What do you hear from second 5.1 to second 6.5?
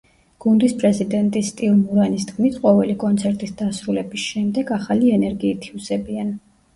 ენერგიით ივსებიან.